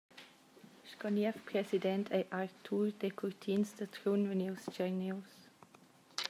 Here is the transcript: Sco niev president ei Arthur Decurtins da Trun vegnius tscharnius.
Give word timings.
Sco 0.91 1.09
niev 1.09 1.33
president 1.51 2.11
ei 2.17 2.25
Arthur 2.39 2.87
Decurtins 3.03 3.75
da 3.79 3.85
Trun 3.93 4.27
vegnius 4.31 4.65
tscharnius. 4.71 5.37